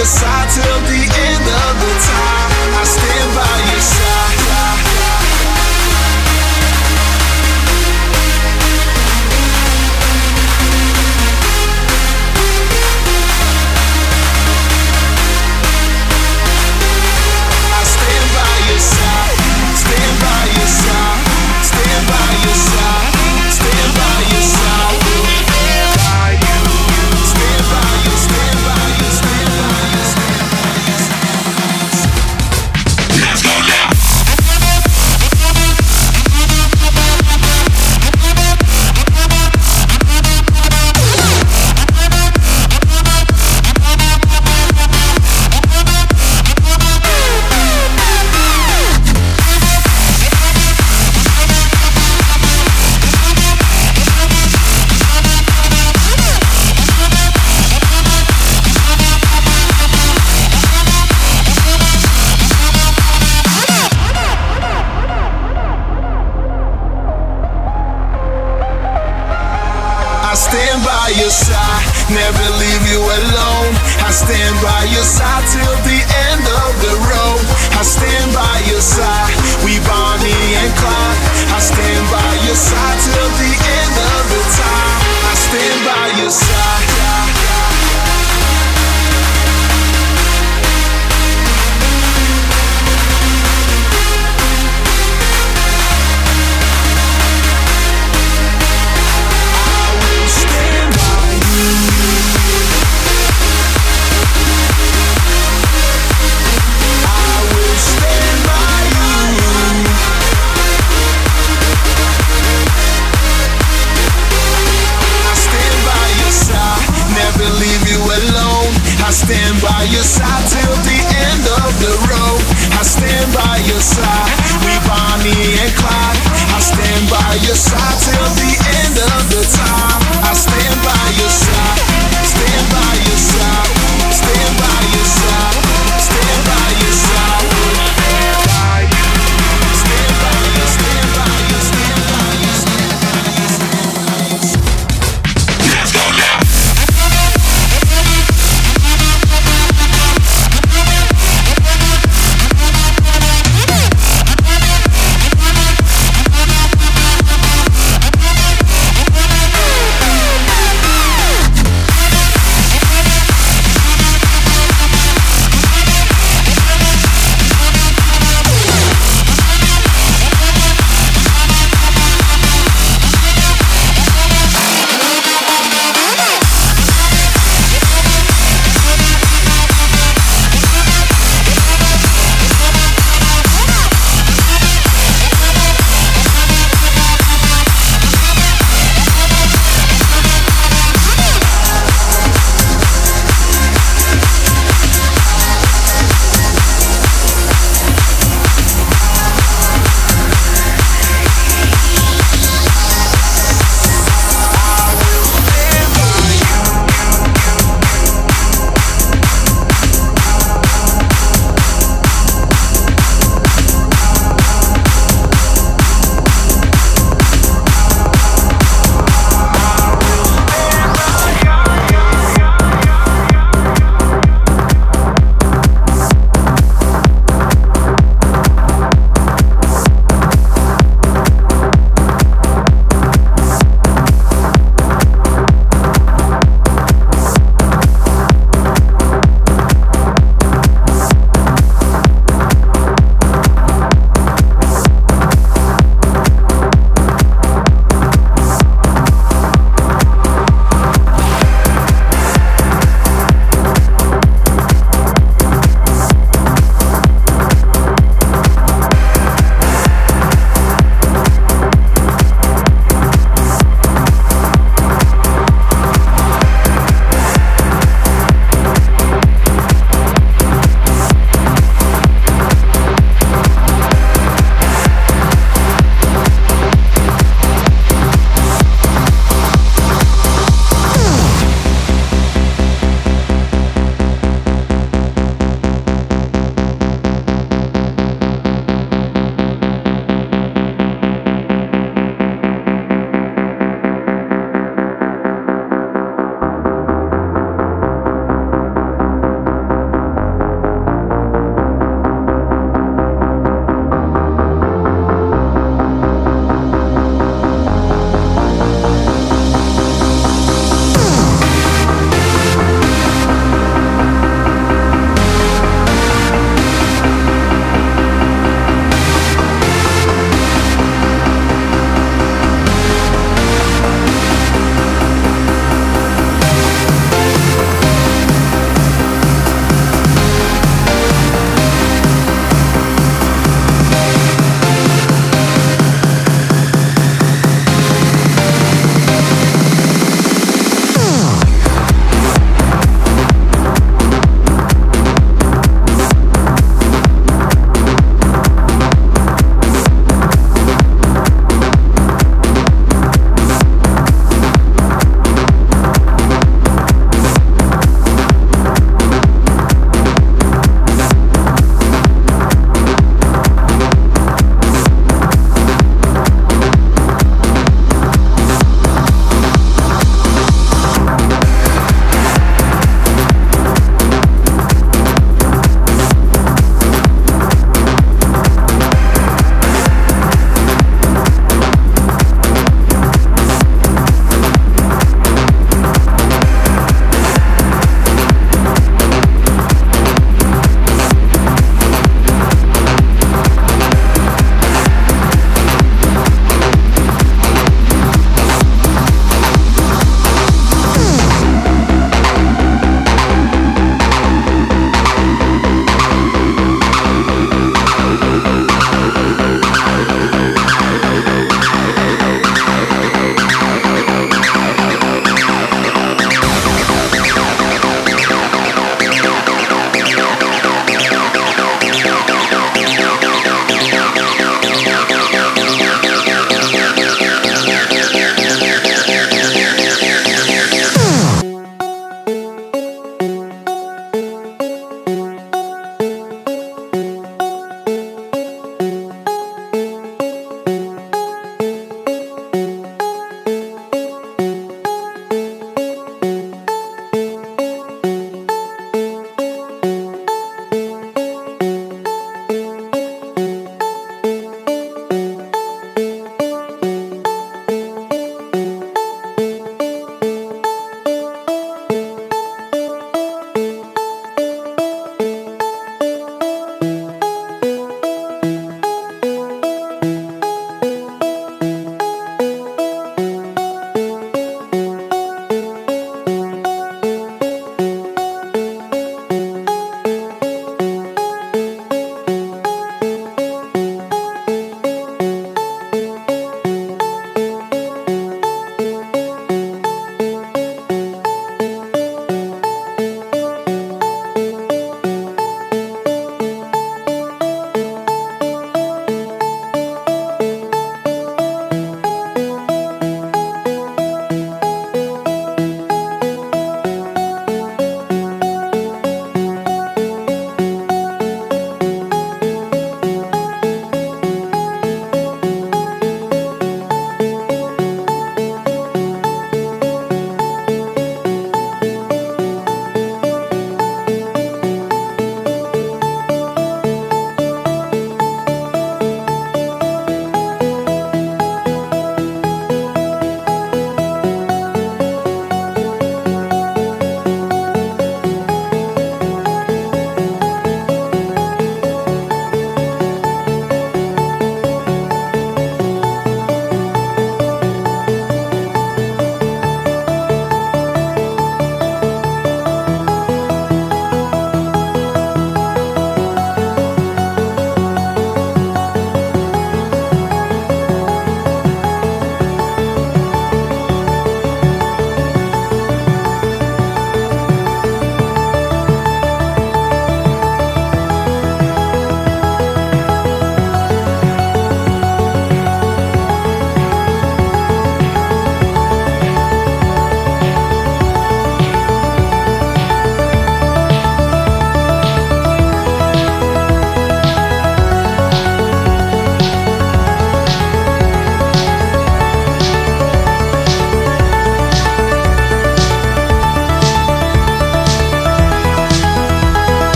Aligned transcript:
your 0.00 0.06
side 0.06 0.48
till 0.48 0.80
the 0.88 1.09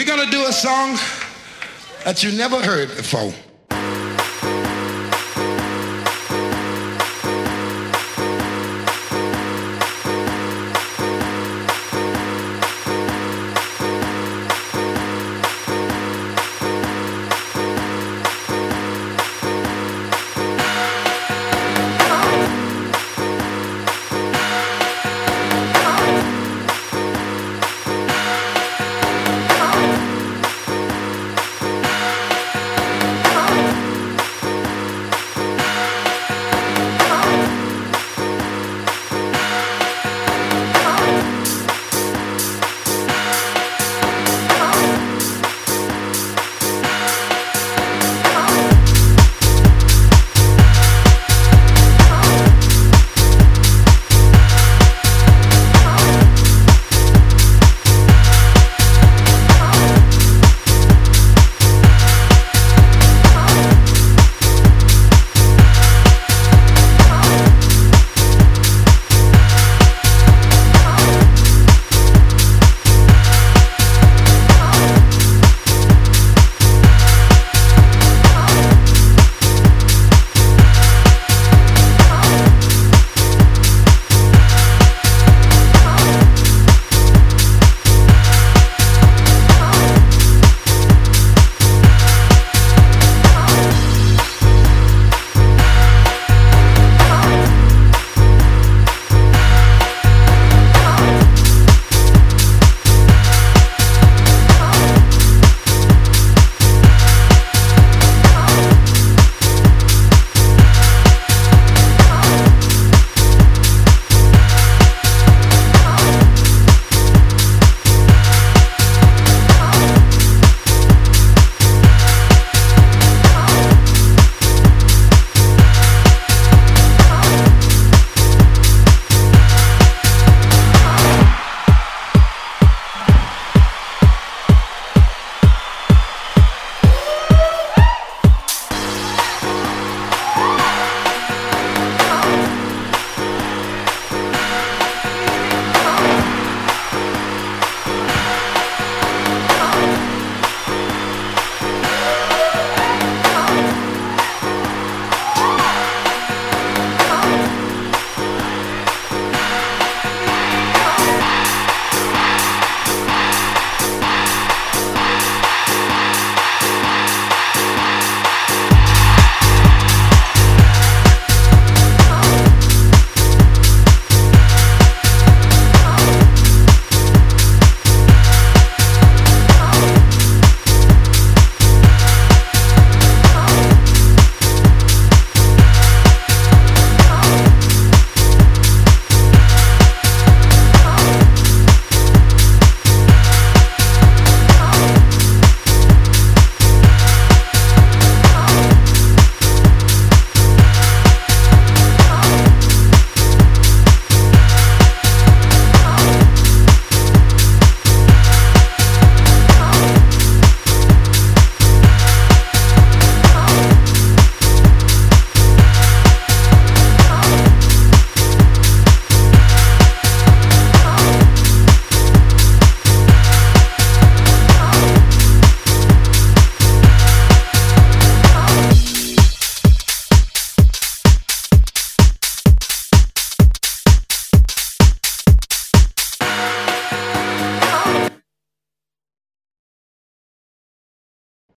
We're 0.00 0.06
going 0.06 0.24
to 0.24 0.30
do 0.30 0.46
a 0.46 0.52
song 0.52 0.98
that 2.06 2.22
you 2.22 2.32
never 2.32 2.56
heard 2.62 2.88
before. 2.88 3.34